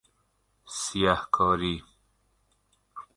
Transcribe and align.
سیه 0.79 1.15
کاری 1.35 1.75